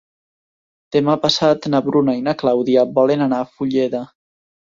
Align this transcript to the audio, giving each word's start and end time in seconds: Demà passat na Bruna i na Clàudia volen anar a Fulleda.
Demà 0.95 1.15
passat 1.25 1.67
na 1.73 1.81
Bruna 1.89 2.17
i 2.21 2.25
na 2.29 2.35
Clàudia 2.41 2.87
volen 2.97 3.25
anar 3.29 3.45
a 3.45 3.49
Fulleda. 3.53 4.05